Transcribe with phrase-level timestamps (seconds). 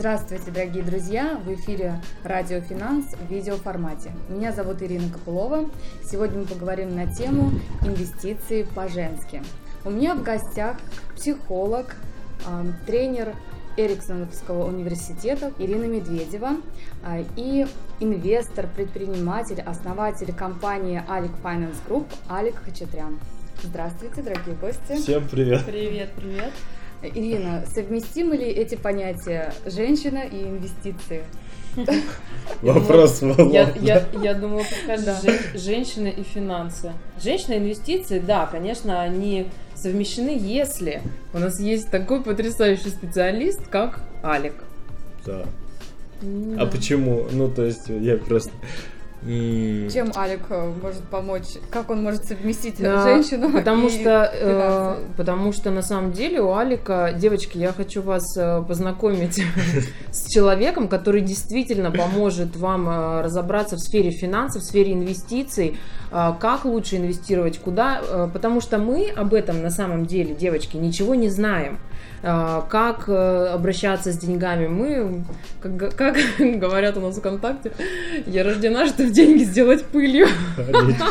[0.00, 1.38] Здравствуйте, дорогие друзья!
[1.44, 4.10] В эфире Радио Финанс в видеоформате.
[4.30, 5.68] Меня зовут Ирина Копылова.
[6.02, 7.50] Сегодня мы поговорим на тему
[7.82, 9.42] инвестиции по-женски.
[9.84, 10.78] У меня в гостях
[11.14, 11.96] психолог,
[12.86, 13.34] тренер
[13.76, 16.56] Эриксоновского университета Ирина Медведева
[17.04, 17.66] а, и
[18.00, 23.20] инвестор, предприниматель, основатель компании Алик Finance Group Алик Хачатрян.
[23.62, 24.96] Здравствуйте, дорогие гости.
[24.96, 25.66] Всем привет.
[25.66, 26.54] Привет, привет.
[27.02, 31.22] Ирина, совместимы ли эти понятия женщина и инвестиции?
[32.62, 35.20] Вопрос в я, я, я думаю, да.
[35.54, 36.92] женщина и финансы.
[37.22, 41.00] Женщина и инвестиции, да, конечно, они совмещены, если
[41.32, 44.54] у нас есть такой потрясающий специалист, как Алик.
[45.24, 45.46] Да.
[46.58, 47.26] А почему?
[47.32, 48.50] Ну, то есть, я просто...
[49.22, 51.58] Чем Алик э, может помочь?
[51.70, 53.52] Как он может совместить да, женщину?
[53.58, 58.24] Потому и что, э, потому что на самом деле у Алика, девочки, я хочу вас
[58.38, 59.42] э, познакомить
[60.10, 65.78] с человеком, который действительно поможет вам э, разобраться в сфере финансов, в сфере инвестиций,
[66.10, 71.28] как лучше инвестировать, куда, потому что мы об этом на самом деле, девочки, ничего не
[71.28, 71.78] знаем.
[72.22, 74.66] А, как э, обращаться с деньгами.
[74.66, 75.24] Мы,
[75.60, 77.72] как, как говорят у нас в ВКонтакте,
[78.26, 80.26] я рождена, чтобы деньги сделать пылью.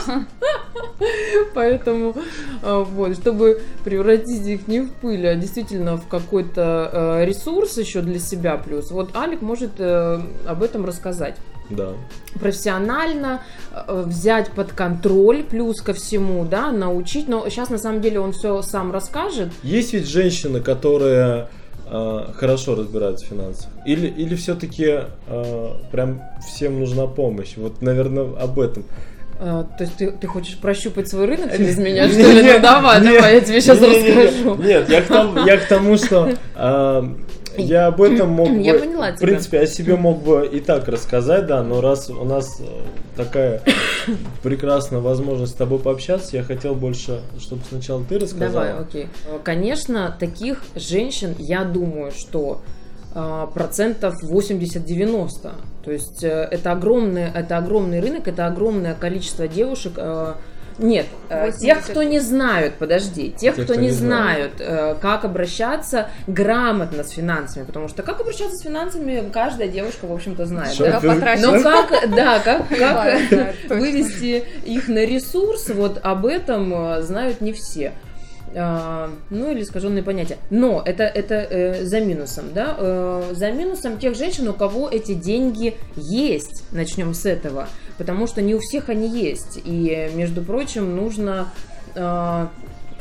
[1.55, 2.15] Поэтому,
[2.61, 8.01] а, вот, чтобы превратить их не в пыль, а действительно в какой-то э, ресурс еще
[8.01, 8.91] для себя плюс.
[8.91, 11.37] Вот Алик может э, об этом рассказать
[11.69, 11.89] да.
[12.39, 17.27] профессионально э, взять под контроль, плюс ко всему, да, научить.
[17.27, 19.49] Но сейчас на самом деле он все сам расскажет.
[19.63, 21.47] Есть ведь женщины, которые
[21.85, 23.69] э, хорошо разбираются в финансах?
[23.85, 27.53] Или, или все-таки э, прям всем нужна помощь?
[27.57, 28.83] Вот, наверное, об этом.
[29.41, 32.43] А, то есть ты, ты хочешь прощупать свой рынок через меня, что ли?
[32.43, 34.55] Ну давай, давай, я тебе сейчас расскажу.
[34.61, 36.35] Нет, я к тому что
[37.61, 39.17] я об этом мог бы, Я поняла тебя.
[39.17, 42.63] в принципе, о себе мог бы и так рассказать, да, но раз у нас э,
[43.15, 43.61] такая
[44.43, 48.65] прекрасная возможность с тобой пообщаться, я хотел больше, чтобы сначала ты рассказала.
[48.65, 49.07] Давай, окей.
[49.43, 52.61] Конечно, таких женщин, я думаю, что
[53.13, 55.51] э, процентов 80-90.
[55.83, 59.93] То есть э, это огромный, это огромный рынок, это огромное количество девушек,
[60.79, 61.59] нет, 80.
[61.59, 65.25] Э, тех, кто не знают, подожди, тех, тех кто, кто не знают, знают, э, как
[65.25, 70.73] обращаться грамотно с финансами, потому что как обращаться с финансами, каждая девушка, в общем-то, знает.
[70.77, 70.99] Да?
[71.41, 72.67] Но как, да, как,
[73.29, 77.93] как вывести их на ресурс, вот об этом э, знают не все.
[78.55, 80.37] А, ну или искаженные понятия.
[80.49, 85.13] Но это, это э, за минусом, да, э, за минусом тех женщин, у кого эти
[85.13, 87.67] деньги есть, начнем с этого,
[87.97, 91.49] потому что не у всех они есть, и, между прочим, нужно
[91.95, 92.47] э,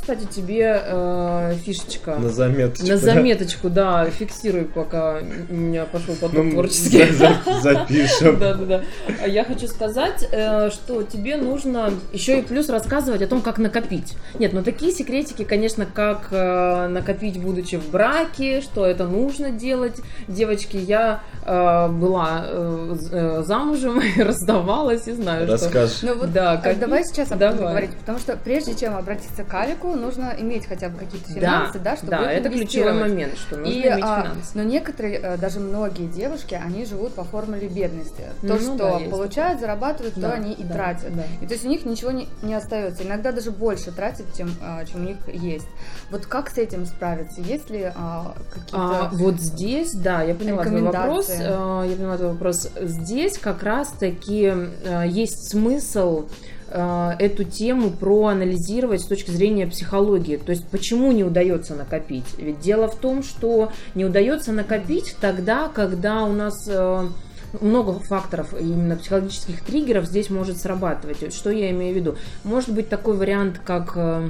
[0.08, 2.16] кстати, тебе э, фишечка.
[2.16, 2.86] На заметочку.
[2.86, 5.19] На заметочку, да, да фиксируй, пока
[5.50, 7.12] у меня пошел поток ну, творческий.
[7.12, 8.38] За, за, запишем.
[8.38, 8.82] Да, да, да.
[9.22, 13.58] А я хочу сказать, э, что тебе нужно еще и плюс рассказывать о том, как
[13.58, 14.16] накопить.
[14.38, 19.96] Нет, ну такие секретики, конечно, как э, накопить, будучи в браке, что это нужно делать.
[20.26, 25.98] Девочки, я э, была э, э замужем и раздавалась, и знаю, Расскажешь.
[25.98, 26.06] что...
[26.06, 26.78] Ну вот, да, как...
[26.78, 30.88] давай сейчас об этом говорить, потому что прежде чем обратиться к Алику, нужно иметь хотя
[30.88, 34.22] бы какие-то финансы, да, да чтобы да, это ключевой момент, что нужно и, иметь а,
[34.22, 34.50] финансы.
[34.54, 38.22] Но некоторые, э, даже многие девушки, они живут по формуле бедности.
[38.41, 41.16] То, ну, что да, получают, зарабатывают, да, то они и да, тратят.
[41.16, 41.25] Да.
[41.41, 43.03] И то есть у них ничего не, не остается.
[43.03, 45.66] Иногда даже больше тратят, чем, а, чем у них есть.
[46.10, 47.41] Вот как с этим справиться?
[47.41, 51.31] Есть ли а, какие-то а, Вот здесь, да, я поняла твой вопрос.
[51.31, 52.69] А, я поняла твой вопрос.
[52.81, 54.53] Здесь как раз-таки
[55.06, 56.26] есть смысл Э,
[56.70, 60.36] эту тему проанализировать с точки зрения психологии.
[60.36, 62.26] То есть почему не удается накопить?
[62.36, 67.08] Ведь дело в том, что не удается накопить тогда, когда у нас э,
[67.60, 71.34] много факторов именно психологических триггеров здесь может срабатывать.
[71.34, 72.16] Что я имею в виду?
[72.44, 74.28] Может быть такой вариант, как э,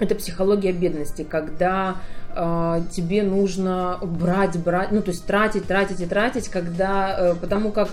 [0.00, 2.23] это психология бедности, когда э,
[2.90, 7.88] тебе нужно брать, брать, ну то есть тратить, тратить и тратить, когда, э, потому как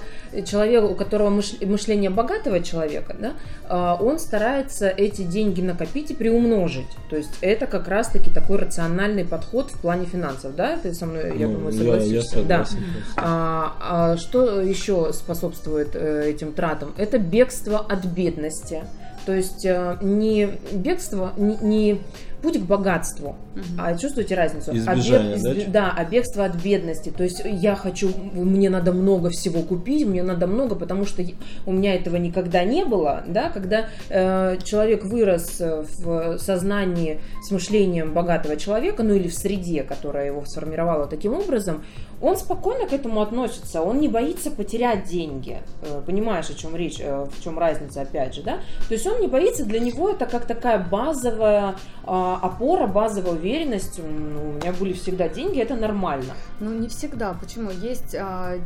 [0.46, 3.34] человек, у которого мышление богатого человека, да,
[3.70, 6.88] э, он старается эти деньги накопить и приумножить.
[7.10, 10.78] То есть это как раз-таки такой рациональный подход в плане финансов, да?
[10.78, 12.40] Ты со мной, я ну, думаю, согласишься.
[12.40, 12.78] Я, я согласен.
[13.16, 13.24] Да.
[13.24, 16.94] А, а что еще способствует э, этим тратам?
[16.98, 18.84] Это бегство от бедности.
[19.26, 22.02] То есть э, не бегство, не, не
[22.42, 23.36] путь к богатству.
[23.56, 23.64] Угу.
[23.78, 24.76] А чувствуете разницу?
[24.76, 25.72] Избежание, а бег, да?
[25.72, 27.10] да, а бегство от бедности.
[27.10, 31.24] То есть я хочу, мне надо много всего купить, мне надо много, потому что
[31.66, 38.14] у меня этого никогда не было, да, когда э, человек вырос в сознании с мышлением
[38.14, 41.84] богатого человека, ну или в среде, которая его сформировала таким образом,
[42.22, 45.62] он спокойно к этому относится, он не боится потерять деньги.
[45.82, 48.60] Э, понимаешь, о чем речь, э, в чем разница, опять же, да?
[48.88, 54.00] То есть он не боится, для него это как такая базовая а, опора, базовая уверенность.
[54.00, 56.34] Ну, у меня были всегда деньги, это нормально.
[56.60, 57.34] Ну, не всегда.
[57.34, 57.72] Почему?
[57.72, 58.58] Есть, а,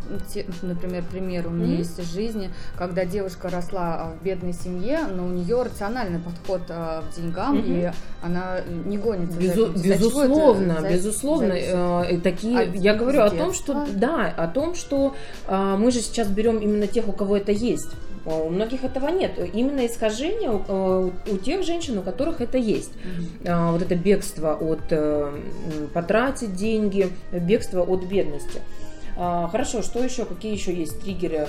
[0.62, 1.78] например, пример у меня mm-hmm.
[1.78, 6.62] есть из жизни, когда девушка росла а, в бедной семье, но у нее рациональный подход
[6.68, 7.92] к деньгам, mm-hmm.
[7.92, 9.38] и она не гонится.
[9.40, 11.56] Безу- за безусловно, это, безусловно.
[11.60, 12.22] За...
[12.22, 15.16] Такие, а, я говорю о том, что да, о том, что
[15.48, 17.90] мы же сейчас берем именно тех, у кого это есть.
[18.26, 19.40] А у многих этого нет.
[19.54, 22.92] Именно искажение у, э, у тех женщин, у которых это есть.
[22.94, 23.72] Mm-hmm.
[23.72, 25.32] Вот это бегство от э,
[25.94, 28.62] потратить деньги, бегство от бедности.
[29.18, 30.26] А, хорошо, что еще?
[30.26, 31.48] Какие еще есть триггеры?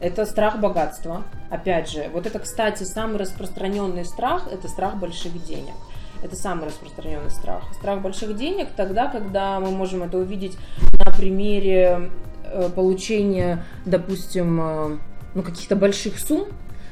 [0.00, 1.24] Это страх богатства.
[1.50, 5.74] Опять же, вот это, кстати, самый распространенный страх– это страх больших денег.
[6.22, 7.62] Это самый распространенный страх.
[7.74, 10.56] Страх больших денег тогда, когда мы можем это увидеть
[11.04, 12.10] на примере
[12.44, 15.00] э, получения, допустим,
[15.34, 16.46] ну, каких-то больших сумм,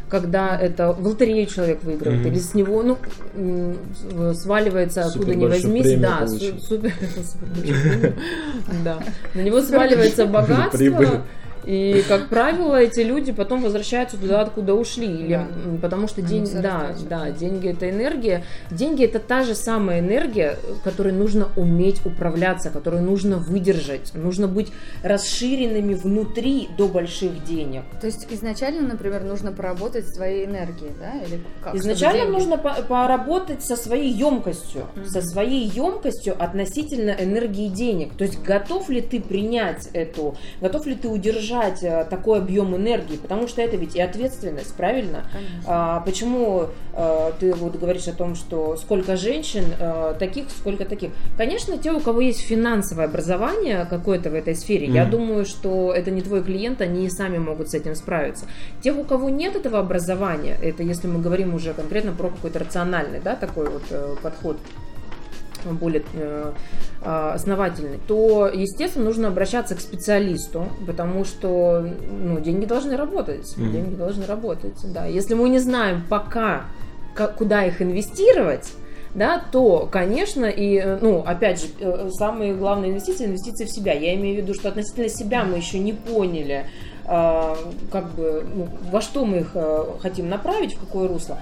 [0.09, 2.29] когда это в лотерею человек выигрывает, mm-hmm.
[2.29, 8.15] или с него, ну, сваливается откуда ни возьмись, да, супер, супер
[8.85, 8.99] да,
[9.35, 11.23] на него сваливается богатство,
[11.67, 15.07] и, как правило, эти люди потом возвращаются туда, откуда ушли.
[15.07, 15.47] Или, да.
[15.83, 18.45] Потому что день, да, да, деньги это энергия.
[18.71, 24.15] Деньги это та же самая энергия, которой нужно уметь управляться, которую нужно выдержать.
[24.15, 24.73] Нужно быть
[25.03, 27.83] расширенными внутри до больших денег.
[28.01, 31.19] То есть изначально, например, нужно поработать своей энергией, да?
[31.27, 31.75] Или как?
[31.75, 35.07] Изначально нужно по поработать со своей емкостью, mm-hmm.
[35.07, 38.15] со своей емкостью относительно энергии денег.
[38.17, 42.77] То есть готов ли ты принять эту, готов ли ты удержать держать э, такой объем
[42.77, 45.25] энергии, потому что это ведь и ответственность, правильно?
[45.67, 51.11] А, почему а, ты вот говоришь о том, что сколько женщин а, таких, сколько таких?
[51.37, 54.93] Конечно, те, у кого есть финансовое образование какое-то в этой сфере, mm.
[54.93, 58.47] я думаю, что это не твой клиент, они и сами могут с этим справиться.
[58.83, 63.21] Тех, у кого нет этого образования, это если мы говорим уже конкретно про какой-то рациональный,
[63.21, 64.17] да, такой вот э,
[65.75, 66.53] более э,
[67.03, 73.55] а, основательный, то, естественно, нужно обращаться к специалисту, потому что ну, деньги должны работать.
[73.57, 73.71] Mm-hmm.
[73.71, 75.07] Деньги должны работать, да.
[75.07, 76.65] Если мы не знаем пока,
[77.15, 78.73] как, куда их инвестировать,
[79.15, 83.93] да, то, конечно, и, э, ну, опять же, э, самые главные инвестиции, инвестиции в себя.
[83.93, 86.67] Я имею в виду, что относительно себя мы еще не поняли,
[87.07, 89.57] как бы, ну, во что мы их
[90.01, 91.39] хотим направить, в какое русло.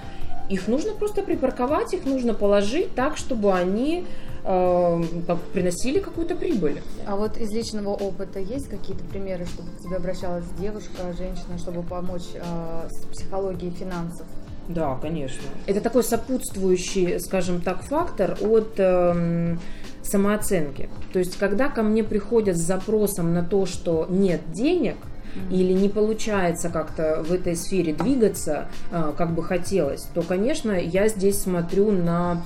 [0.49, 4.05] Их нужно просто припарковать, их нужно положить так, чтобы они
[4.43, 6.81] э, как, приносили какую-то прибыль.
[7.07, 11.81] А вот из личного опыта есть какие-то примеры, чтобы к тебе обращалась девушка, женщина, чтобы
[11.81, 14.27] помочь э, с психологией финансов?
[14.67, 15.43] Да, конечно.
[15.67, 19.57] Это такой сопутствующий, скажем так, фактор от э,
[20.03, 20.89] самооценки.
[21.11, 24.97] То есть, когда ко мне приходят с запросом на то, что нет денег–
[25.49, 31.07] или не получается как-то в этой сфере двигаться, а, как бы хотелось, то, конечно, я
[31.07, 32.43] здесь смотрю на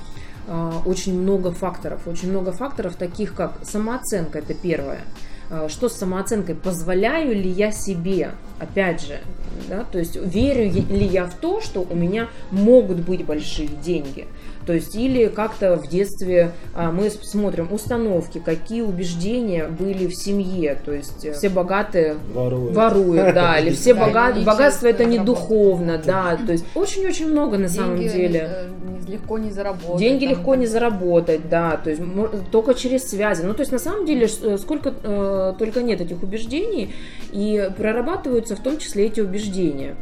[0.47, 2.07] а, очень много факторов.
[2.07, 5.01] Очень много факторов, таких как самооценка, это первое.
[5.49, 6.55] А, что с самооценкой?
[6.55, 9.19] Позволяю ли я себе, опять же,
[9.67, 14.27] да, то есть верю ли я в то, что у меня могут быть большие деньги?
[14.69, 20.77] То есть или как-то в детстве а, мы смотрим установки, какие убеждения были в семье.
[20.85, 24.43] То есть э, все богатые воруют, воруют да, или все богат...
[24.43, 26.37] богатство это не духовно, да.
[26.45, 28.47] То есть очень-очень много на самом деле.
[28.47, 28.69] Э,
[29.07, 29.97] легко не заработать.
[29.97, 31.75] Деньги там, легко не заработать, да.
[31.83, 32.03] То есть
[32.51, 33.41] только через связи.
[33.41, 36.93] Ну то есть на самом деле э, сколько только нет этих убеждений
[37.31, 39.95] и прорабатываются в том числе эти убеждения.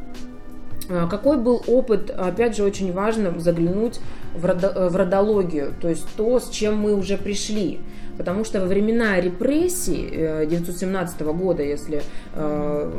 [0.89, 3.99] А, какой был опыт, опять же, очень важно заглянуть
[4.41, 7.79] родо, в родологию, то есть то, с чем мы уже пришли.
[8.17, 12.01] Потому что во времена репрессий 1917 э, года, если
[12.33, 12.91] э,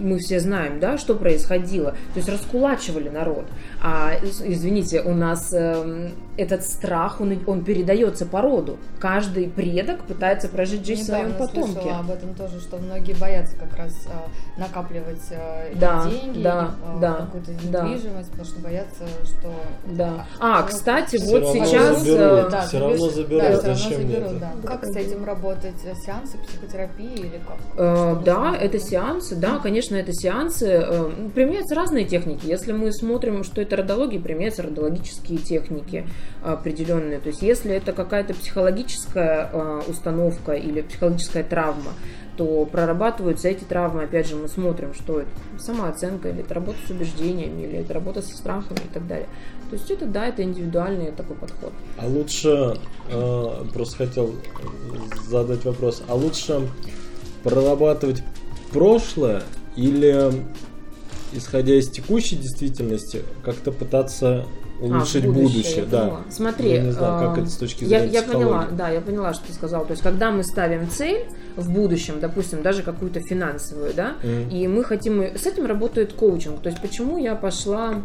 [0.00, 3.44] мы все знаем, да, что происходило, то есть раскулачивали народ.
[3.82, 8.78] А, извините, у нас э, этот страх, он, он передается по роду.
[8.98, 11.90] Каждый предок пытается прожить жизнь Недавно своем потомке.
[11.90, 17.00] об этом тоже, что многие боятся как раз э, накапливать э, да, деньги, да, э,
[17.00, 18.30] да, какую-то недвижимость, да.
[18.30, 19.52] потому что боятся, что...
[19.86, 20.26] Да.
[20.38, 22.02] А, кстати, все вот сейчас...
[22.02, 23.42] Заберут, да, все равно заберут.
[23.42, 24.52] Да, Зачем заберут, Да.
[24.66, 25.74] Как с этим работать?
[26.04, 27.58] Сеансы психотерапии или как?
[27.76, 30.66] Э, да, это сеансы, да, конечно, это сеансы.
[30.66, 32.46] Э, применяются разные техники.
[32.46, 36.06] Если мы смотрим, что это родология, применяются родологические техники
[36.42, 37.18] определенные.
[37.18, 41.92] То есть если это какая-то психологическая э, установка или психологическая травма,
[42.36, 46.90] то прорабатываются эти травмы, опять же, мы смотрим, что это самооценка, или это работа с
[46.90, 49.28] убеждениями, или это работа со страхами и так далее.
[49.70, 51.72] То есть это, да, это индивидуальный такой подход.
[51.98, 54.34] А лучше, э, просто хотел
[55.28, 56.68] задать вопрос, а лучше
[57.42, 58.22] прорабатывать
[58.72, 59.42] прошлое
[59.76, 60.32] или,
[61.32, 64.46] исходя из текущей действительности, как-то пытаться
[64.80, 66.20] улучшить а, будущее, будущее да.
[66.30, 69.34] Смотри, я не знаю, как это с точки зрения я, я поняла, да, я поняла,
[69.34, 69.84] что ты сказал.
[69.84, 74.50] То есть, когда мы ставим цель в будущем, допустим, даже какую-то финансовую, да, mm.
[74.50, 76.60] и мы хотим, с этим работает коучинг.
[76.60, 78.02] То есть, почему я пошла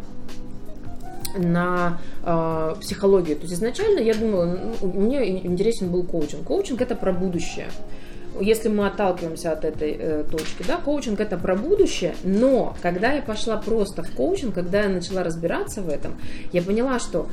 [1.38, 3.36] на э, психологию.
[3.36, 6.44] То есть изначально я думала, ну, мне интересен был коучинг.
[6.44, 7.68] Коучинг это про будущее
[8.40, 13.22] если мы отталкиваемся от этой э, точки, да, коучинг это про будущее, но когда я
[13.22, 16.16] пошла просто в коучинг, когда я начала разбираться в этом,
[16.52, 17.28] я поняла, что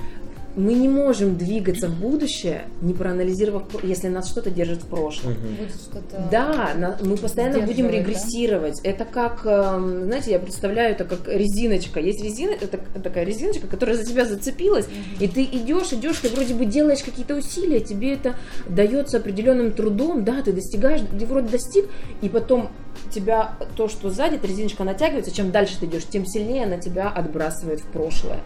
[0.55, 5.33] мы не можем двигаться в будущее, не проанализировав, если нас что-то держит в прошлом.
[5.33, 6.03] Угу.
[6.31, 8.81] Да, мы постоянно будем регрессировать.
[8.83, 8.89] Да?
[8.89, 11.99] Это как, эм, знаете, я представляю это как резиночка.
[11.99, 15.23] Есть резина, это такая резиночка, которая за тебя зацепилась, угу.
[15.23, 18.35] и ты идешь, идешь, ты вроде бы делаешь какие-то усилия, тебе это
[18.67, 21.85] дается определенным трудом, да, ты достигаешь, ты вроде достиг,
[22.21, 22.69] и потом
[23.11, 27.09] тебя то, что сзади, эта резиночка натягивается, чем дальше ты идешь, тем сильнее она тебя
[27.09, 28.39] отбрасывает в прошлое.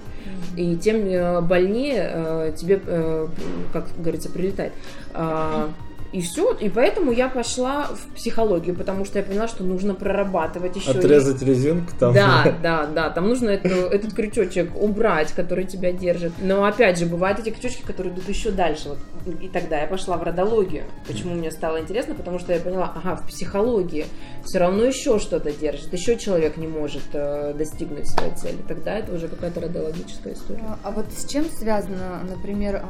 [0.56, 3.27] И тем э, больнее э, тебе, э,
[3.74, 4.74] как говорится, прилетает.
[5.13, 5.70] А,
[6.13, 6.54] и все.
[6.54, 10.92] И поэтому я пошла в психологию, потому что я поняла, что нужно прорабатывать еще.
[10.92, 12.13] Отрезать резинку там.
[12.13, 13.10] Да, да, да.
[13.10, 16.32] Там нужно эту, этот крючочек убрать, который тебя держит.
[16.42, 18.89] Но опять же, бывают эти крючочки, которые идут еще дальше.
[18.89, 19.00] Вот.
[19.42, 20.86] И тогда я пошла в родологию.
[21.08, 22.16] Почему мне стало интересно?
[22.16, 24.06] Потому что я поняла, ага, в психологии
[24.48, 25.92] все равно еще что-то держит.
[25.92, 28.58] Еще человек не может э, достигнуть своей цели.
[28.68, 30.63] Тогда это уже какая-то родологическая история.
[30.66, 32.89] А, а вот с чем связано, например, а,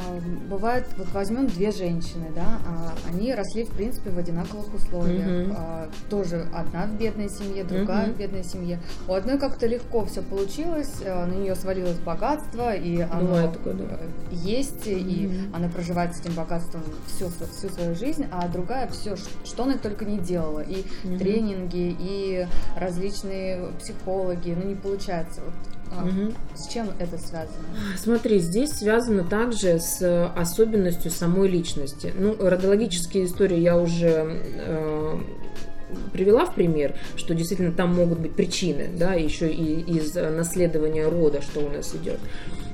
[0.50, 5.56] бывает, вот возьмем две женщины, да, а, они росли, в принципе, в одинаковых условиях.
[5.58, 8.14] А, тоже одна в бедной семье, другая mm-hmm.
[8.14, 8.80] в бедной семье.
[9.08, 14.00] У одной как-то легко все получилось, а, на нее свалилось богатство, и оно такое, да.
[14.32, 15.00] есть, mm-hmm.
[15.00, 19.78] и она проживает с этим богатством всю, всю свою жизнь, а другая все, что она
[19.78, 20.60] только не делала.
[20.60, 21.18] И mm-hmm.
[21.48, 25.42] Тренинги, и различные психологи, ну не получается.
[25.42, 25.54] Вот
[25.88, 26.34] Угу.
[26.54, 27.64] С чем это связано?
[27.96, 32.14] Смотри, здесь связано также с особенностью самой личности.
[32.20, 35.18] Ну, родологические истории я уже э,
[36.12, 41.42] привела в пример, что действительно там могут быть причины, да, еще и из наследования рода,
[41.42, 42.20] что у нас идет.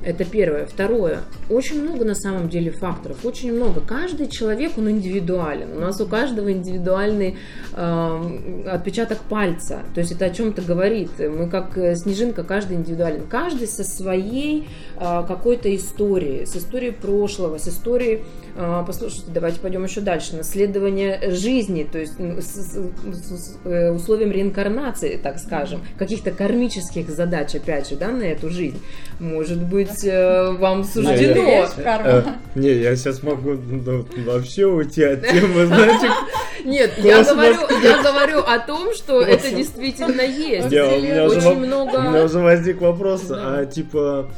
[0.03, 0.65] Это первое.
[0.65, 1.19] Второе.
[1.50, 3.25] Очень много на самом деле факторов.
[3.25, 3.81] Очень много.
[3.81, 5.77] Каждый человек, он индивидуален.
[5.77, 7.38] У нас у каждого индивидуальный
[7.74, 9.83] э, отпечаток пальца.
[9.93, 11.12] То есть это о чем-то говорит.
[11.19, 13.27] Мы как э, снежинка, каждый индивидуален.
[13.27, 14.67] Каждый со своей
[14.98, 16.45] э, какой-то историей.
[16.45, 18.24] С историей прошлого, с историей...
[18.55, 20.36] Э, послушайте, давайте пойдем еще дальше.
[20.36, 21.88] Наследование жизни.
[21.91, 25.81] То есть с, с, с э, условием реинкарнации, так скажем.
[25.98, 28.79] Каких-то кармических задач, опять же, да, на эту жизнь.
[29.19, 31.67] Может быть, э, вам суждено.
[31.77, 32.24] Э,
[32.55, 36.10] не, я сейчас могу ну, вообще уйти от темы, знаете.
[36.63, 40.67] Нет, я говорю, я говорю о том, что это действительно есть.
[40.67, 41.98] Очень много.
[41.98, 44.29] У меня уже возник вопрос, а типа,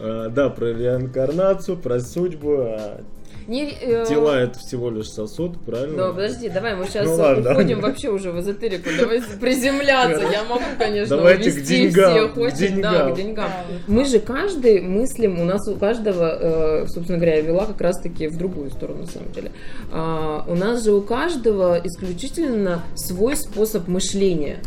[0.00, 3.00] да, про реинкарнацию, про судьбу, а
[3.48, 4.04] не, э...
[4.06, 5.96] Тела это всего лишь сосуд, правильно?
[5.96, 8.90] Да, подожди, давай мы сейчас ну, ладно, уходим вообще уже в эзотерику.
[8.98, 10.22] Давай приземляться.
[10.30, 12.92] Я могу, конечно, Давайте к деньгам, всех очень, деньгам.
[12.92, 13.50] да, к деньгам.
[13.86, 18.28] Мы же каждый мыслим, у нас у каждого, э, собственно говоря, я вела как раз-таки
[18.28, 19.50] в другую сторону, на самом деле.
[19.90, 24.58] А, у нас же у каждого исключительно свой способ мышления.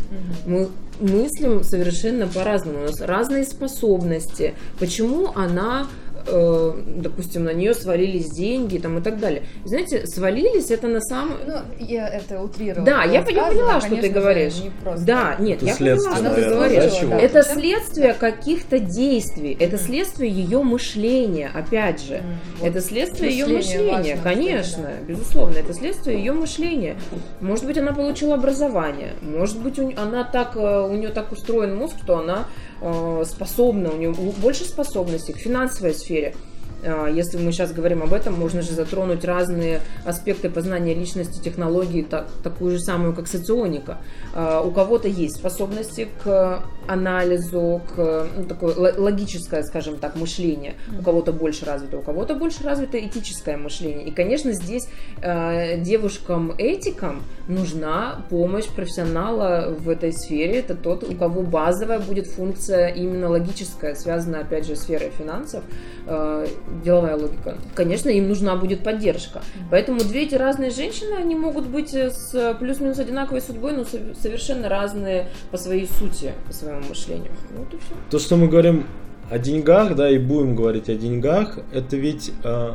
[0.47, 0.69] Мы
[0.99, 2.79] мыслим совершенно по-разному.
[2.79, 4.55] У нас разные способности.
[4.79, 5.87] Почему она
[6.27, 9.43] э, допустим, на нее свалились деньги там, и так далее.
[9.65, 11.37] Знаете, свалились это на самом...
[11.45, 12.85] Ну, я это утрировала.
[12.85, 14.59] Да, я, я поняла, что ты говоришь.
[14.61, 15.05] Не просто.
[15.05, 16.93] Да, нет, это я поняла, что ты говоришь.
[17.09, 22.21] Да, это следствие каких-то действий, это следствие ее мышления, опять же.
[22.59, 22.67] Вот.
[22.69, 25.05] Это следствие ее мышления, конечно, да.
[25.07, 26.95] безусловно, это следствие ее мышления.
[27.39, 31.95] Может быть, она получила образование, может быть, она так, э, у нее так устроен мозг,
[32.03, 32.47] что она
[32.81, 36.50] э, способна, у нее больше способностей к финансовой сфере, А,
[36.83, 42.27] если мы сейчас говорим об этом, можно же затронуть разные аспекты познания личности, технологии, так,
[42.43, 43.97] такую же самую, как соционика.
[44.33, 50.75] А, у кого-то есть способности к анализу, к ну, такое логическое, скажем так, мышление.
[50.99, 54.07] У кого-то больше развито, у кого-то больше развито этическое мышление.
[54.07, 54.87] И, конечно, здесь
[55.21, 60.59] э, девушкам-этикам нужна помощь профессионала в этой сфере.
[60.59, 65.63] Это тот, у кого базовая будет функция именно логическая, связанная, опять же, с сферой финансов,
[66.07, 66.47] э,
[66.83, 67.57] деловая логика.
[67.75, 69.41] Конечно, им нужна будет поддержка.
[69.69, 75.27] Поэтому две эти разные женщины, они могут быть с плюс-минус одинаковой судьбой, но совершенно разные
[75.51, 77.31] по своей сути, по своему мышлению.
[77.57, 77.95] Вот и все.
[78.09, 78.85] То, что мы говорим
[79.29, 82.73] о деньгах, да, и будем говорить о деньгах, это ведь э,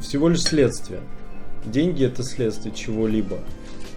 [0.00, 1.00] всего лишь следствие.
[1.64, 3.38] Деньги это следствие чего-либо.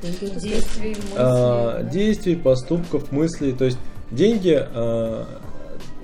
[0.02, 1.90] Действий, мыслей, а, да?
[1.90, 3.52] действий, поступков, мыслей.
[3.52, 3.78] То есть
[4.12, 5.26] деньги, а,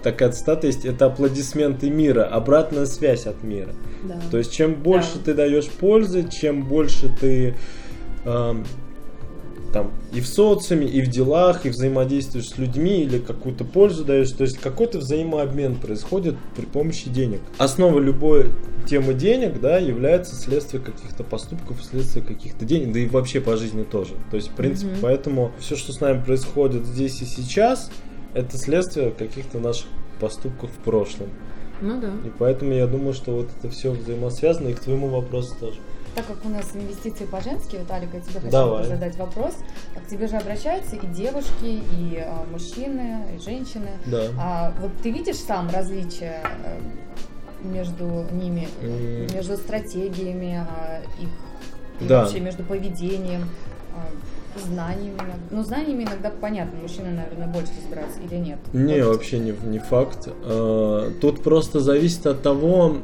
[0.06, 3.74] такая цитата есть, это аплодисменты мира, обратная связь от мира.
[4.04, 4.22] Да.
[4.30, 5.22] То есть чем больше да.
[5.26, 7.56] ты даешь пользы, чем больше ты
[8.24, 8.56] а,
[9.74, 14.32] там и в социуме, и в делах, и взаимодействуешь с людьми, или какую-то пользу даешь.
[14.32, 17.42] То есть какой-то взаимообмен происходит при помощи денег.
[17.58, 18.52] Основа любой
[18.88, 23.84] темы денег, да, является следствие каких-то поступков, следствие каких-то денег, да и вообще по жизни
[23.84, 24.14] тоже.
[24.30, 25.00] То есть, в принципе, mm-hmm.
[25.02, 27.90] поэтому все, что с нами происходит здесь и сейчас,
[28.36, 29.88] это следствие каких-то наших
[30.20, 31.30] поступков в прошлом.
[31.82, 32.10] Ну да.
[32.26, 35.80] И поэтому я думаю, что вот это все взаимосвязано, и к твоему вопросу тоже
[36.16, 38.86] так как у нас инвестиции по-женски, вот, Алика, я тебе хочу Давай.
[38.86, 39.54] задать вопрос.
[39.96, 43.90] К тебе же обращаются и девушки, и а, мужчины, и женщины.
[44.06, 44.28] Да.
[44.40, 46.80] А вот ты видишь сам различия э,
[47.68, 49.34] между ними, mm.
[49.34, 51.30] между стратегиями а, их,
[52.00, 52.22] и да.
[52.22, 53.50] вообще между поведением,
[54.56, 55.18] а, знаниями?
[55.52, 58.60] Ну, знаниями иногда понятно, мужчины, наверное, больше разбираются или нет?
[58.74, 59.16] Не, вот.
[59.16, 60.28] вообще не, не факт.
[60.28, 62.98] А, тут просто зависит от того,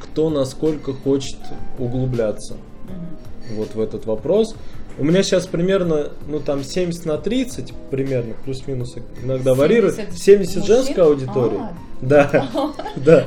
[0.00, 1.38] кто насколько хочет
[1.78, 3.56] углубляться mm-hmm.
[3.56, 4.54] вот в этот вопрос.
[4.98, 9.94] У меня сейчас примерно, ну там 70 на 30 примерно, плюс-минус иногда 70 варьирует.
[10.14, 10.64] 70 мужчин?
[10.64, 11.58] женская аудитория.
[11.58, 12.48] А, да,
[12.96, 13.26] да.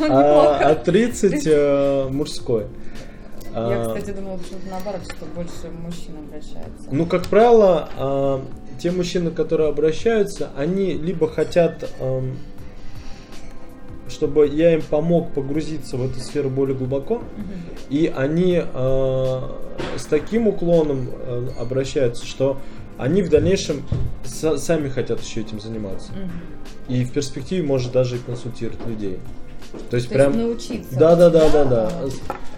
[0.00, 2.66] А, а 30 э, мужской.
[3.56, 6.88] Я, а, кстати, думала почему-то наоборот, что больше мужчин обращаются.
[6.90, 8.44] Ну, как правило, а,
[8.78, 11.90] те мужчины, которые обращаются, они либо хотят
[14.08, 17.22] чтобы я им помог погрузиться в эту сферу более глубоко,
[17.90, 19.40] и они э,
[19.96, 21.10] с таким уклоном
[21.58, 22.58] обращаются, что
[22.98, 23.82] они в дальнейшем
[24.24, 26.12] сами хотят еще этим заниматься.
[26.88, 29.18] И в перспективе может даже и консультировать людей.
[29.90, 30.98] То есть То прям есть научиться.
[30.98, 31.90] Да, да, да, да, да.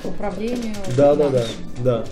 [0.05, 0.75] Управлению.
[0.97, 1.45] Да, да, да,
[1.85, 2.05] да.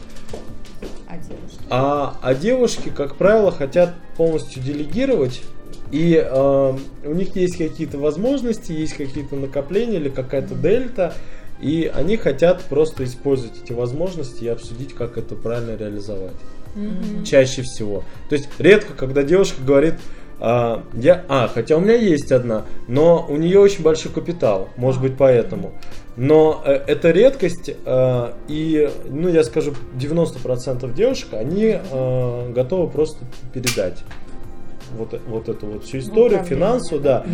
[1.09, 1.59] А девушки?
[1.71, 5.43] А, а девушки, как правило, хотят полностью делегировать
[5.91, 11.15] и э, у них есть какие-то возможности, есть какие-то накопления или какая-то дельта,
[11.61, 16.35] и они хотят просто использовать эти возможности и обсудить, как это правильно реализовать.
[16.75, 17.25] Mm-hmm.
[17.25, 18.05] Чаще всего.
[18.29, 19.95] То есть редко, когда девушка говорит,
[20.39, 25.01] а, я, а, хотя у меня есть одна, но у нее очень большой капитал, может
[25.01, 25.73] быть поэтому.
[26.17, 33.25] Но э, это редкость, э, и, ну, я скажу, 90% девушек, они э, готовы просто
[33.53, 34.03] передать
[34.97, 37.25] вот, вот эту вот всю историю, финансовую, да.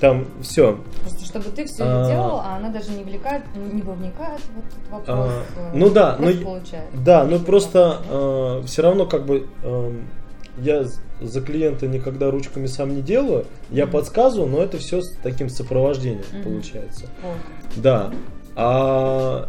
[0.00, 0.78] Там все.
[1.02, 4.90] Просто чтобы ты все а, делал, а она даже не вникает, не вникает в этот
[4.90, 5.30] вопрос.
[5.56, 6.60] А, ну да, ну,
[6.92, 9.92] да, ну просто э, все равно как бы э,
[10.58, 10.84] я
[11.20, 13.90] за клиента никогда ручками сам не делаю, я mm-hmm.
[13.90, 16.42] подсказываю, но это все с таким сопровождением mm-hmm.
[16.42, 17.06] получается.
[17.22, 17.36] Oh.
[17.76, 18.12] Да.
[18.54, 19.48] А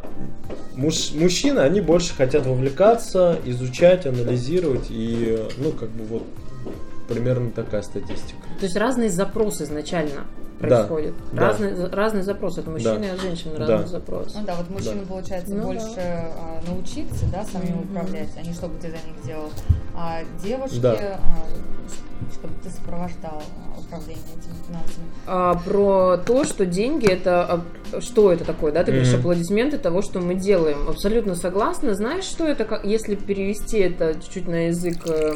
[0.75, 6.23] муж, мужчины, они больше хотят вовлекаться, изучать, анализировать и, ну, как бы вот
[7.09, 8.41] примерно такая статистика.
[8.59, 10.25] То есть разные запросы изначально
[10.67, 11.13] происходят.
[11.31, 11.89] Да, разные, да.
[11.89, 12.61] разные запросы.
[12.61, 13.15] Это мужчины да.
[13.15, 13.87] и женщины разные да.
[13.87, 14.37] запросы.
[14.37, 15.07] Ну да, вот мужчины, да.
[15.07, 16.31] получается, ну, больше да.
[16.37, 17.91] А, научиться, да, самим mm-hmm.
[17.91, 19.49] управлять, а не чтобы ты за них делал.
[19.95, 20.93] А девушки, да.
[20.93, 23.43] а, чтобы ты сопровождал
[23.77, 25.05] управление этими финансами.
[25.27, 28.83] А, про то, что деньги это а, что это такое, да?
[28.83, 28.95] Ты mm-hmm.
[28.95, 30.89] говоришь аплодисменты того, что мы делаем.
[30.89, 31.93] Абсолютно согласна.
[31.93, 35.33] Знаешь, что это, если перевести это чуть-чуть на язык Э,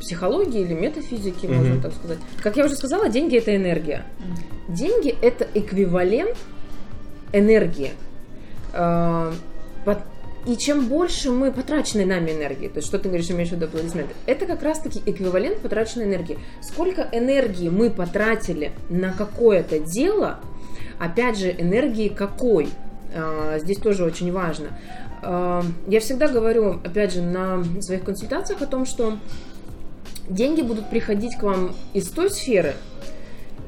[0.00, 1.54] психологии или метафизики, mm-hmm.
[1.54, 2.18] можно так сказать.
[2.42, 4.04] Как я уже сказала, деньги это энергия.
[4.18, 4.74] Mm-hmm.
[4.74, 6.36] Деньги это эквивалент
[7.32, 7.92] энергии.
[8.72, 9.32] Э,
[10.44, 13.66] и чем больше мы потраченной нами энергии, то есть что ты говоришь, имеешь в виду
[13.66, 16.36] аплодисменты, это как раз-таки эквивалент потраченной энергии.
[16.60, 20.40] Сколько энергии мы потратили на какое-то дело,
[20.98, 22.70] опять же, энергии какой,
[23.14, 24.68] э, здесь тоже очень важно.
[25.24, 29.18] Я всегда говорю, опять же, на своих консультациях о том, что
[30.28, 32.74] деньги будут приходить к вам из той сферы,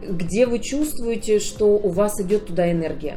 [0.03, 3.17] где вы чувствуете, что у вас идет туда энергия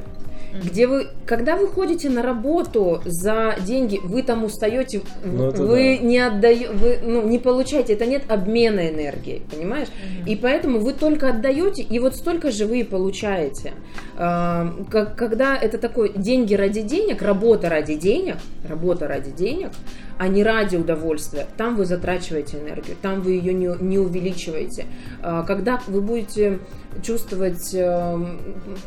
[0.53, 6.05] где вы, когда вы ходите на работу за деньги, вы там устаете, ну, вы да.
[6.05, 9.87] не отдаете, вы ну, не получаете, это нет обмена энергии, понимаешь?
[9.87, 13.73] mm И поэтому вы только отдаете, и вот столько же вы и получаете.
[14.17, 19.69] А, когда это такое деньги ради денег, работа ради денег, работа ради денег,
[20.17, 24.85] а не ради удовольствия, там вы затрачиваете энергию, там вы ее не, не увеличиваете.
[25.21, 26.59] А, когда вы будете
[27.01, 28.39] чувствовать эм,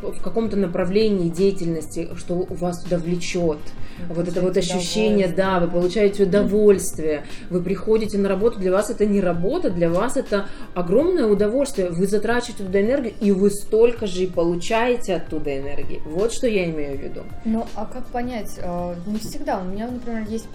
[0.03, 3.59] в каком-то направлении деятельности, что у вас туда влечет.
[4.09, 8.91] Вы вот это вот ощущение, да, вы получаете удовольствие, вы приходите на работу, для вас
[8.91, 14.07] это не работа, для вас это огромное удовольствие, вы затрачиваете туда энергию, и вы столько
[14.07, 16.01] же и получаете оттуда энергии.
[16.07, 17.21] Вот что я имею в виду.
[17.45, 18.59] Ну, а как понять?
[18.63, 19.61] Э, не всегда.
[19.61, 20.47] У меня, например, есть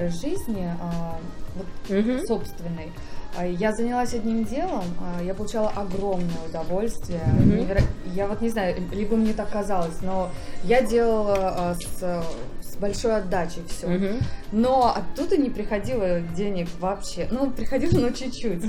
[0.00, 1.18] примеры жизни, а,
[1.54, 2.26] вот, угу.
[2.26, 2.92] собственной,
[3.36, 7.22] а, я занялась одним делом, а, я получала огромное удовольствие.
[7.38, 7.82] Mm-hmm.
[8.14, 10.30] Я вот не знаю, либо мне так казалось, но
[10.64, 12.24] я делала с,
[12.60, 13.86] с большой отдачей все.
[13.86, 14.22] Mm-hmm.
[14.52, 17.28] Но оттуда не приходило денег вообще.
[17.30, 18.64] Ну, приходило, но чуть-чуть.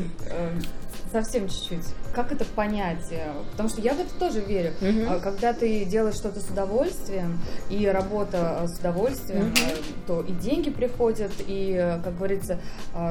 [1.11, 1.85] Совсем чуть-чуть.
[2.13, 3.11] Как это понять?
[3.51, 4.73] Потому что я в это тоже верю.
[4.81, 5.19] Угу.
[5.21, 9.59] Когда ты делаешь что-то с удовольствием, и работа с удовольствием, угу.
[10.07, 12.59] то и деньги приходят, и, как говорится,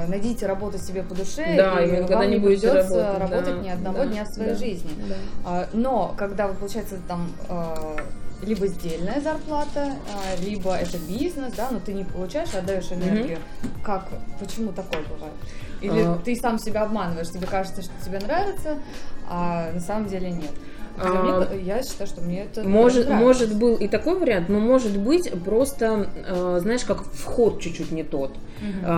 [0.09, 3.69] найдите работу себе по душе, да, и, и вам не придется работать, работать да, ни
[3.69, 4.91] одного да, дня в своей да, жизни.
[5.45, 5.69] Да.
[5.73, 7.31] Но когда вы, получается, там
[8.43, 9.93] либо сдельная зарплата,
[10.41, 13.37] либо это бизнес, да, но ты не получаешь, а отдаешь энергию.
[13.37, 13.85] Mm-hmm.
[13.85, 14.09] Как,
[14.39, 15.35] почему такое бывает?
[15.81, 16.19] Или а...
[16.25, 18.79] ты сам себя обманываешь, тебе кажется, что тебе нравится,
[19.29, 20.51] а на самом деле нет.
[20.99, 24.99] А, мне, я считаю, что мне это может, может был и такой вариант, но может
[24.99, 28.33] быть просто, э, знаешь, как вход чуть-чуть не тот.
[28.33, 28.93] Угу.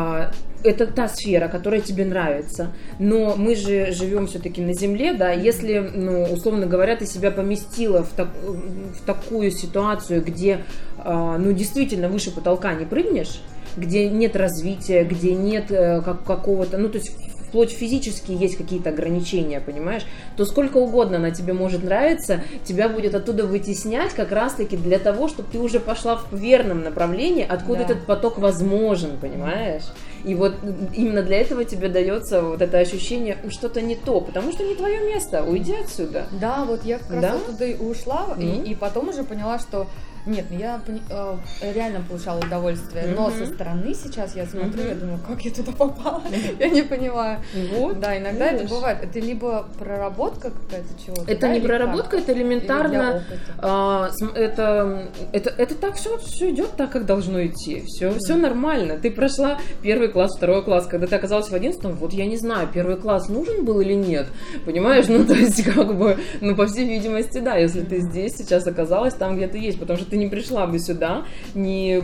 [0.64, 5.78] Это та сфера, которая тебе нравится, но мы же живем все-таки на земле, да, если,
[5.78, 10.64] ну, условно говоря, ты себя поместила в, так, в такую ситуацию, где,
[10.98, 13.40] а, ну, действительно выше потолка не прыгнешь,
[13.76, 17.12] где нет развития, где нет э, как, какого-то, ну, то есть
[17.52, 20.04] вплоть физически есть какие-то ограничения, понимаешь,
[20.38, 25.28] то сколько угодно она тебе может нравиться, тебя будет оттуда вытеснять как раз-таки для того,
[25.28, 27.84] чтобы ты уже пошла в верном направлении, откуда да.
[27.84, 29.82] этот поток возможен, понимаешь?
[30.24, 30.54] И вот
[30.94, 35.00] именно для этого тебе дается вот это ощущение, что-то не то, потому что не твое
[35.00, 36.24] место, уйди отсюда.
[36.40, 37.34] Да, вот я как раз да?
[37.34, 38.64] оттуда и ушла, mm-hmm.
[38.64, 39.88] и, и потом уже поняла, что
[40.24, 43.14] нет, ну я э, реально получала удовольствие, mm-hmm.
[43.16, 44.88] но со стороны сейчас я смотрю, mm-hmm.
[44.88, 46.22] я думаю, как я туда попала,
[46.58, 47.40] я не понимаю.
[47.76, 47.98] Вот.
[47.98, 48.98] Да, иногда это бывает.
[49.02, 51.30] Это либо проработка какая-то чего-то.
[51.30, 53.24] Это не проработка, это элементарно.
[53.58, 57.82] А, это, это, это так все, все идет так, как должно идти.
[57.86, 58.98] Все, все нормально.
[58.98, 62.68] Ты прошла первый класс, второй класс, когда ты оказалась в одиннадцатом, вот я не знаю,
[62.72, 64.28] первый класс нужен был или нет.
[64.64, 65.06] Понимаешь?
[65.12, 69.12] Ну, то есть, как бы, ну, по всей видимости, да, если ты здесь сейчас оказалась
[69.12, 72.02] там, где ты есть, потому что ты не пришла бы сюда, не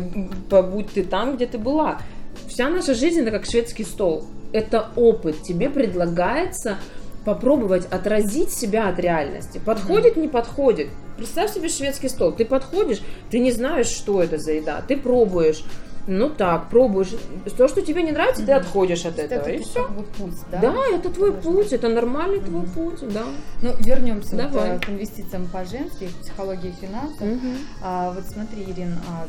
[0.48, 2.00] побудь ты там, где ты была.
[2.48, 4.24] Вся наша жизнь это как шведский стол.
[4.50, 5.42] Это опыт.
[5.42, 6.78] Тебе предлагается
[7.26, 9.60] попробовать отразить себя от реальности.
[9.62, 10.88] Подходит, не подходит.
[11.18, 12.32] Представь себе шведский стол.
[12.32, 14.82] Ты подходишь, ты не знаешь, что это за еда.
[14.88, 15.62] Ты пробуешь.
[16.10, 17.14] Ну так, пробуешь.
[17.58, 19.40] То, что тебе не нравится, ты отходишь от этого.
[19.40, 19.86] Это и все.
[19.88, 20.58] Бы путь, да?
[20.58, 23.24] Да, это твой путь, это нормальный твой путь, да.
[23.60, 24.72] Ну, вернемся Давай.
[24.72, 27.20] Вот, к инвестициям по-женски, к психологии финансов.
[27.20, 27.52] Угу.
[27.82, 29.26] А, вот смотри, Ирин, а,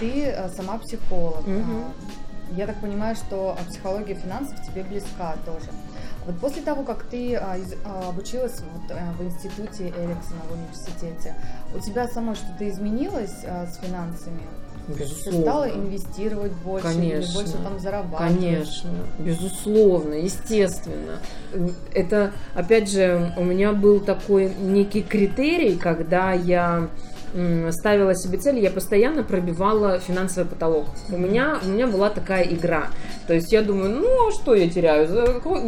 [0.00, 1.46] ты а, сама психолог.
[1.46, 1.50] Угу.
[1.50, 1.92] А,
[2.56, 5.70] я так понимаю, что психология финансов тебе близка тоже.
[6.26, 10.52] Вот после того, как ты а, из, а, обучилась вот, а, в институте Эриксона в
[10.52, 11.36] университете,
[11.74, 14.42] у тебя самой что-то изменилось а, с финансами?
[14.88, 15.40] Безусловно.
[15.42, 18.40] стала инвестировать больше, конечно, больше там зарабатывать.
[18.40, 21.18] Конечно, безусловно, естественно.
[21.92, 26.88] Это, опять же, у меня был такой некий критерий, когда я
[27.70, 30.86] ставила себе цель, я постоянно пробивала финансовый потолок.
[31.10, 32.88] У меня, у меня была такая игра.
[33.26, 35.06] То есть я думаю, ну а что я теряю?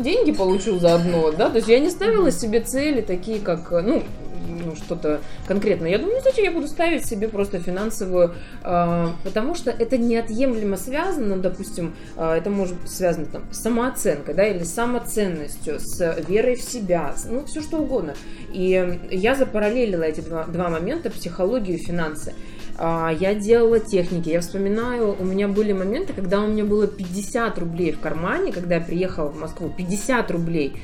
[0.02, 1.50] Деньги получу заодно, да?
[1.50, 4.02] То есть я не ставила себе цели такие, как, ну,
[4.48, 5.90] ну, что-то конкретное.
[5.90, 10.76] Я думаю, ну, зачем я буду ставить себе просто финансовую, э, потому что это неотъемлемо
[10.76, 16.56] связано, допустим, э, это может быть связано там с самооценкой, да, или самоценностью, с верой
[16.56, 18.14] в себя, ну, все что угодно.
[18.52, 22.34] И я запараллелила эти два, два момента, психологию и финансы
[22.80, 24.30] я делала техники.
[24.30, 28.76] Я вспоминаю, у меня были моменты, когда у меня было 50 рублей в кармане, когда
[28.76, 30.76] я приехала в Москву, 50 рублей.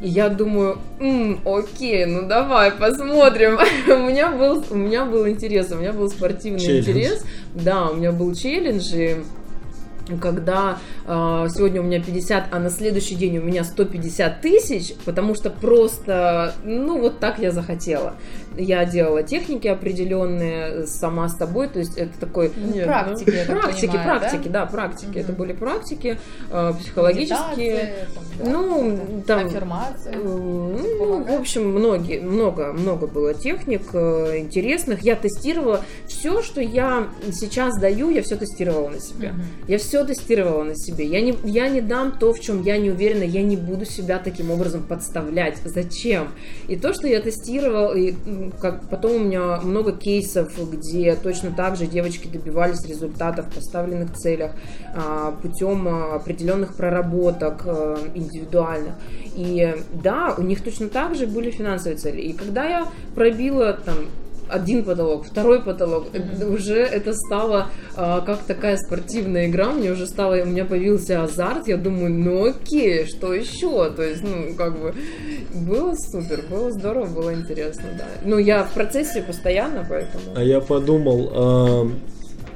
[0.00, 3.58] И я думаю, М, окей, ну давай посмотрим.
[3.88, 6.88] у меня был, у меня был интерес, у меня был спортивный челлендж.
[6.88, 7.24] интерес.
[7.54, 9.16] Да, у меня был челлендж, и
[10.18, 15.34] когда э, сегодня у меня 50, а на следующий день у меня 150 тысяч, потому
[15.34, 18.14] что просто, ну, вот так я захотела.
[18.56, 22.50] Я делала техники определенные сама с тобой, то есть это такой...
[22.56, 25.10] Нет, практики, ну, практики, понимаю, практики, да, да практики.
[25.10, 25.18] Угу.
[25.18, 26.18] Это были практики
[26.50, 27.94] э, психологические.
[28.42, 29.46] Там, ну, там...
[29.46, 30.14] Аффирмации.
[30.14, 35.02] Ну, в общем, многие, много, много было техник э, интересных.
[35.02, 39.28] Я тестировала все, что я сейчас даю, я все тестировала на себе.
[39.28, 39.40] Угу.
[39.68, 41.04] Я все все тестировала на себе.
[41.04, 44.18] Я не, я не дам то, в чем я не уверена, я не буду себя
[44.18, 45.58] таким образом подставлять.
[45.64, 46.28] Зачем?
[46.68, 48.14] И то, что я тестировала, и
[48.60, 54.14] как потом у меня много кейсов, где точно так же девочки добивались результатов в поставленных
[54.14, 54.52] целях
[54.94, 58.94] а, путем а, определенных проработок а, индивидуальных.
[59.36, 62.20] И да, у них точно так же были финансовые цели.
[62.20, 63.96] И когда я пробила там
[64.50, 66.08] один потолок, второй потолок.
[66.12, 66.54] Mm-hmm.
[66.54, 69.72] Уже это стало а, как такая спортивная игра.
[69.72, 71.68] Мне уже стало, у меня появился азарт.
[71.68, 73.90] Я думаю, ну окей, что еще?
[73.90, 74.94] То есть, ну, как бы
[75.54, 78.06] было супер, было здорово, было интересно, да.
[78.24, 80.22] Ну, я в процессе постоянно, поэтому.
[80.34, 81.90] А я подумал, э,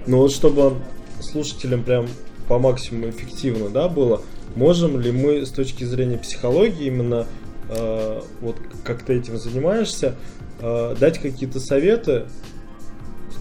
[0.06, 0.74] ну вот чтобы
[1.20, 2.06] слушателям прям
[2.48, 4.22] по максимуму эффективно, да, было,
[4.54, 7.26] можем ли мы с точки зрения психологии именно
[7.70, 10.14] э, вот как ты этим занимаешься,
[10.64, 12.24] э, дать какие-то советы,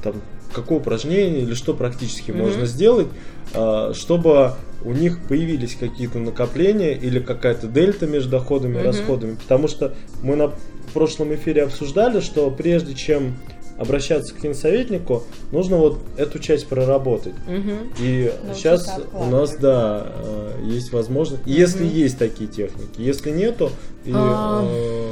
[0.04, 0.22] там,
[0.54, 2.38] какое упражнение или что практически mm-hmm.
[2.38, 3.08] можно сделать,
[3.54, 8.82] э, чтобы у них появились какие-то накопления или какая-то дельта между доходами mm-hmm.
[8.82, 9.36] и расходами.
[9.36, 10.52] Потому что мы на
[10.94, 13.36] прошлом эфире обсуждали, что прежде чем
[13.78, 17.34] обращаться к финсоветнику, нужно вот эту часть проработать.
[17.48, 17.72] Угу.
[18.00, 21.50] И Научиться сейчас у нас, да, э, есть возможность, угу.
[21.50, 23.72] если есть такие техники, если нету...
[24.06, 24.62] И, а.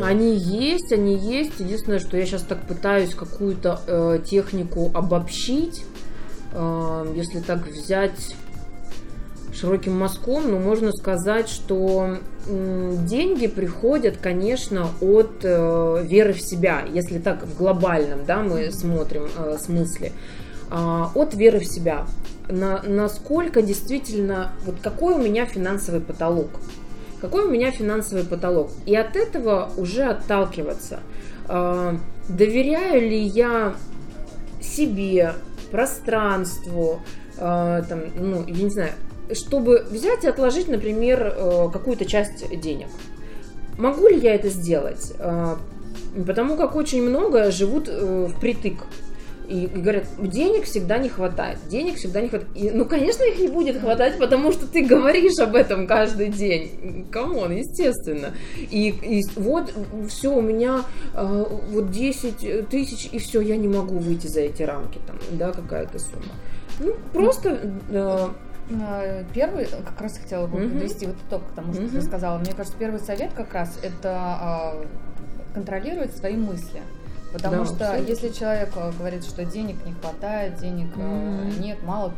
[0.03, 1.59] Они есть, они есть.
[1.59, 5.83] Единственное, что я сейчас так пытаюсь какую-то э, технику обобщить,
[6.53, 8.35] э, если так взять
[9.53, 17.19] широким мазком, но можно сказать, что деньги приходят, конечно, от э, веры в себя, если
[17.19, 20.11] так в глобальном, да, мы смотрим э, смысле,
[20.71, 22.05] э, от веры в себя.
[22.49, 26.49] На, насколько действительно, вот какой у меня финансовый потолок,
[27.21, 30.99] какой у меня финансовый потолок, и от этого уже отталкиваться.
[31.47, 31.95] Э,
[32.27, 33.75] доверяю ли я
[34.59, 35.33] себе,
[35.69, 37.01] пространству,
[37.37, 38.91] э, там, ну, я не знаю,
[39.33, 42.87] чтобы взять и отложить, например, э, какую-то часть денег.
[43.77, 45.13] Могу ли я это сделать?
[45.19, 45.55] Э,
[46.25, 48.83] потому как очень много живут э, впритык.
[49.51, 52.55] И, говорят, денег всегда не хватает, денег всегда не хватает.
[52.55, 57.07] И, ну, конечно, их не будет хватать, потому что ты говоришь об этом каждый день.
[57.11, 58.33] Come on, естественно.
[58.57, 59.73] И, и вот
[60.09, 60.83] все, у меня
[61.13, 65.51] э, вот 10 тысяч, и все, я не могу выйти за эти рамки, там, да,
[65.51, 66.33] какая-то сумма.
[66.79, 67.59] Ну, просто...
[67.89, 68.29] Э,
[68.79, 72.37] Э, первый, как раз хотела бы подвести вот итог к тому, что ты сказала.
[72.37, 74.85] Мне кажется, первый совет как раз это а,
[75.53, 76.81] контролировать свои мысли.
[77.33, 78.09] Потому да, что абсолютно.
[78.09, 81.59] если человек э, говорит, что денег не хватает, денег mm-hmm.
[81.59, 82.13] нет, мало,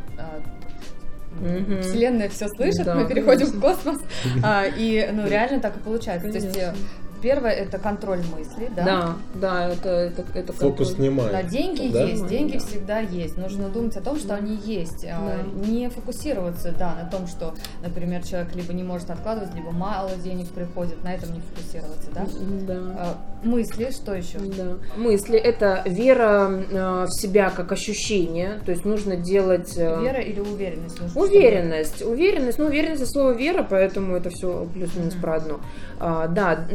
[1.40, 1.82] mm-hmm.
[1.82, 3.58] Вселенная все слышит, да, мы переходим конечно.
[3.58, 3.98] в космос,
[4.42, 6.28] а, и ну реально так и получается.
[6.28, 6.52] Конечно.
[6.52, 6.78] То есть
[7.24, 8.84] Первое это контроль мыслей, да?
[8.84, 11.06] Да, да, это, это, это Фокус контроль.
[11.06, 11.32] снимает.
[11.32, 12.04] Да, деньги да?
[12.04, 12.58] есть, деньги да.
[12.58, 13.38] всегда есть.
[13.38, 14.34] Нужно думать о том, что да.
[14.36, 15.06] они есть.
[15.10, 15.66] А, да.
[15.66, 20.48] Не фокусироваться, да, на том, что, например, человек либо не может откладывать, либо мало денег
[20.48, 22.26] приходит, на этом не фокусироваться, да?
[22.66, 22.80] Да.
[22.98, 24.38] А, мысли, что еще?
[24.38, 24.76] Да.
[24.98, 29.78] Мысли это вера э, в себя как ощущение, то есть нужно делать...
[29.78, 31.00] Э, вера или уверенность?
[31.00, 32.12] Нужно уверенность, чтобы...
[32.12, 35.20] уверенность, ну уверенность это слово вера, поэтому это все плюс-минус mm-hmm.
[35.22, 35.60] про одно.
[35.98, 36.66] А, да,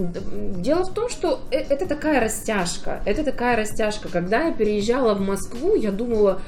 [0.61, 3.01] Дело в том, что э, это такая растяжка.
[3.05, 4.09] Это такая растяжка.
[4.09, 6.41] Когда я переезжала в Москву, я думала,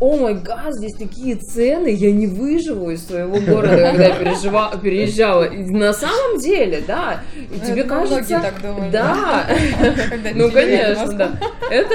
[0.00, 4.72] о май гад, здесь такие цены, я не выживу из своего города, когда я пережива,
[4.80, 5.44] переезжала.
[5.44, 8.40] И на самом деле, да, и ну, тебе кажется...
[8.40, 8.92] так думают.
[8.92, 9.46] Да,
[10.34, 11.30] ну конечно, да.
[11.70, 11.94] Это...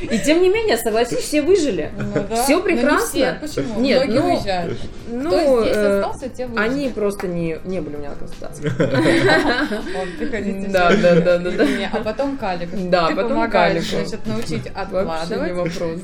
[0.00, 1.90] И тем не менее, согласись, все выжили.
[1.98, 2.42] Ну, да.
[2.42, 3.16] Все прекрасно.
[3.16, 3.36] Не все.
[3.40, 3.80] Почему?
[3.80, 4.78] Нет, Многие ну, уезжают.
[5.08, 6.64] Ну, Кто здесь э, остался, те выжили.
[6.64, 8.68] Они просто не, не были у меня на консультации.
[10.18, 10.68] Приходите.
[10.68, 11.64] Да, да, да, да, да.
[11.92, 12.68] А потом калик.
[12.88, 13.82] Да, потом калик.
[13.82, 15.28] Значит, научить откладывать.
[15.28, 16.00] Вообще не вопрос.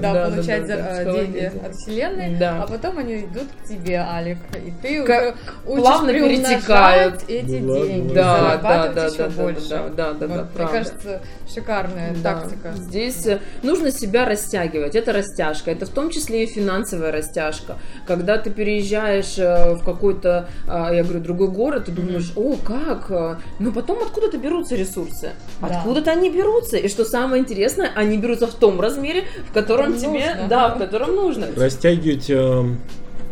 [0.00, 2.62] Да, получать получать да, деньги от Вселенной, да.
[2.62, 5.36] а потом они идут к тебе, Алик, и ты как
[5.66, 9.68] учишь плавно перетекают эти ну, деньги, да, да, да, еще да, больше.
[9.68, 12.34] Да, да, да, вот, да, Мне кажется, шикарная да.
[12.34, 12.72] тактика.
[12.74, 17.76] Здесь э, нужно себя растягивать, это растяжка, это в том числе и финансовая растяжка.
[18.06, 23.38] Когда ты переезжаешь э, в какой-то, а, я говорю, другой город, ты думаешь, о, как?
[23.58, 28.54] Но потом откуда-то берутся ресурсы, откуда-то они берутся, и что самое интересное, они берутся в
[28.54, 30.43] том размере, в котором тебе, нужно.
[30.48, 31.48] Да, в котором нужно.
[31.56, 32.64] Растягивать э,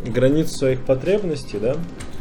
[0.05, 1.75] границу своих потребностей, да?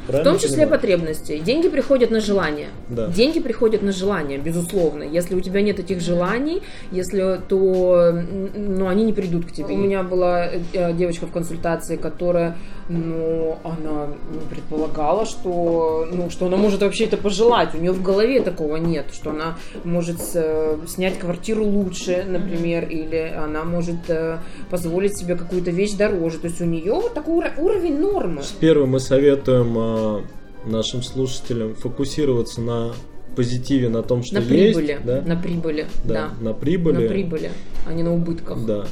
[0.07, 0.81] Правильно в том числе понимаю?
[0.81, 1.39] потребностей.
[1.39, 2.69] Деньги приходят на желание.
[2.89, 3.07] Да.
[3.07, 5.05] Деньги приходят на желание, безусловно.
[5.05, 8.13] Если у тебя нет этих желаний, если то,
[8.55, 9.75] ну, они не придут к тебе.
[9.75, 12.57] У меня была э, девочка в консультации, которая,
[12.89, 14.09] ну, она
[14.51, 17.75] предполагала, что, ну, что она может вообще это пожелать.
[17.75, 23.33] У нее в голове такого нет, что она может э, снять квартиру лучше, например, или
[23.37, 24.39] она может э,
[24.71, 26.39] позволить себе какую-то вещь дороже.
[26.39, 28.43] То есть у нее вот такой уровень нормы.
[28.61, 30.25] Первым мы советуем
[30.65, 32.93] нашим слушателям фокусироваться на
[33.35, 34.77] позитиве, на том, что на есть.
[34.77, 35.23] Прибыли, да?
[35.23, 36.31] На прибыли, да, да.
[36.41, 37.05] На прибыли.
[37.05, 37.51] На прибыли,
[37.87, 38.65] а не на убытках.
[38.67, 38.85] Да.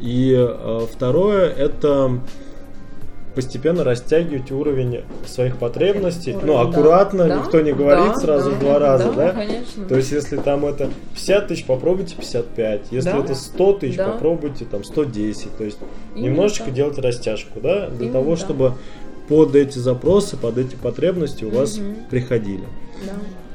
[0.00, 2.20] И э, второе, это
[3.38, 6.32] постепенно растягивать уровень своих потребностей.
[6.32, 9.26] Уровень, ну, аккуратно, да, никто не говорит да, сразу да, в два раза, да?
[9.26, 9.30] да?
[9.30, 9.84] Конечно.
[9.84, 12.86] То есть, если там это 50 тысяч, попробуйте 55.
[12.90, 13.16] Если да?
[13.16, 14.10] это 100 тысяч, да.
[14.10, 15.56] попробуйте там 110.
[15.56, 15.78] То есть,
[16.16, 16.74] Именно немножечко так.
[16.74, 17.86] делать растяжку, да?
[17.90, 18.44] Для Именно того, так.
[18.44, 18.72] чтобы
[19.28, 21.94] под эти запросы, под эти потребности у вас угу.
[22.10, 22.64] приходили.
[23.06, 23.12] Да.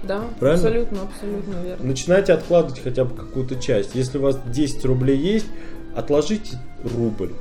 [0.08, 0.66] Да, Правильно?
[0.66, 1.86] абсолютно, абсолютно верно.
[1.86, 3.96] Начинайте откладывать хотя бы какую-то часть.
[3.96, 5.48] Если у вас 10 рублей есть,
[5.94, 7.32] отложите рубль.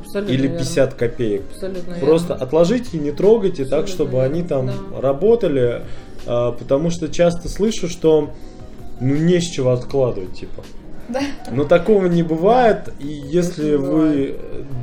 [0.00, 0.92] Абсолютно Или 50 верно.
[0.98, 1.42] копеек.
[1.52, 2.44] Абсолютно Просто верно.
[2.44, 4.24] отложите и не трогайте Абсолютно так, чтобы верно.
[4.26, 5.00] они там да.
[5.00, 5.82] работали.
[6.26, 8.30] А, потому что часто слышу, что
[9.00, 10.62] ну не с чего откладывать, типа.
[11.08, 11.20] Да.
[11.50, 14.36] Но такого не бывает, и если вы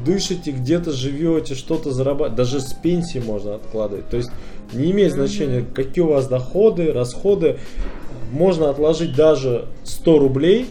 [0.06, 4.08] дышите, где-то живете, что-то зарабатываете, даже с пенсии можно откладывать.
[4.10, 4.30] То есть
[4.74, 7.58] не имеет значения, какие у вас доходы, расходы.
[8.32, 10.70] Можно отложить даже 100 рублей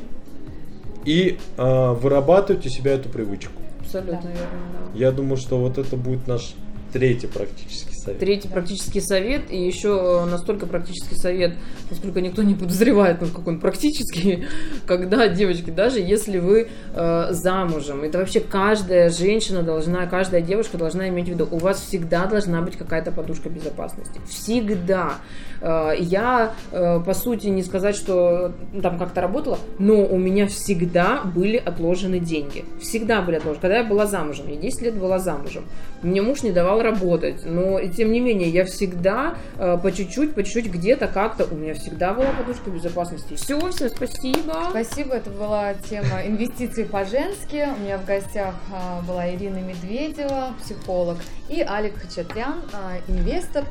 [1.05, 3.53] и э, вырабатывать у себя эту привычку.
[3.98, 4.29] Абсолютно да.
[4.29, 4.59] верно.
[4.92, 4.98] Да.
[4.98, 6.55] Я думаю, что вот это будет наш
[6.92, 8.18] Третий практический совет.
[8.18, 11.55] Третий практический совет, и еще настолько практический совет,
[11.90, 14.46] насколько никто не подозревает, насколько он практический,
[14.87, 21.09] когда, девочки, даже если вы э, замужем, это вообще каждая женщина должна, каждая девушка должна
[21.09, 24.20] иметь в виду, у вас всегда должна быть какая-то подушка безопасности.
[24.29, 25.14] Всегда.
[25.61, 31.23] Э, я, э, по сути, не сказать, что там как-то работала, но у меня всегда
[31.25, 32.64] были отложены деньги.
[32.81, 33.61] Всегда были отложены.
[33.61, 35.64] Когда я была замужем, я 10 лет была замужем,
[36.03, 40.43] мне муж не давал работать, но тем не менее я всегда э, по чуть-чуть, по
[40.43, 43.35] чуть-чуть где-то как-то, у меня всегда была подушка безопасности.
[43.35, 44.69] Все, всем спасибо.
[44.71, 47.69] Спасибо, это была тема инвестиций по-женски.
[47.77, 51.19] У меня в гостях э, была Ирина Медведева, психолог,
[51.51, 53.67] и Алик Хачатрян, э, инвестор,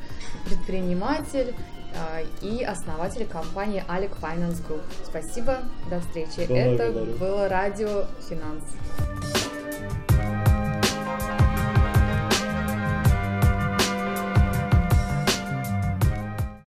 [0.45, 1.55] предприниматель
[1.95, 4.83] э, и основатель компании Alec Finance Group.
[5.05, 5.57] Спасибо,
[5.89, 6.45] до встречи.
[6.47, 6.75] Благодарю.
[6.75, 8.63] Это было радио Финанс.